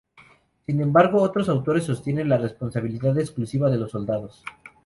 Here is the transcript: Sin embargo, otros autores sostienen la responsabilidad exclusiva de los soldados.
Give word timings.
Sin 0.65 0.81
embargo, 0.81 1.21
otros 1.21 1.47
autores 1.47 1.83
sostienen 1.83 2.27
la 2.27 2.39
responsabilidad 2.39 3.19
exclusiva 3.19 3.69
de 3.69 3.77
los 3.77 3.91
soldados. 3.91 4.43